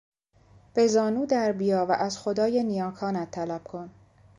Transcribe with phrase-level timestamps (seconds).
[0.73, 3.89] به زانو در بیا و از خدای نیاکانت طلب کن.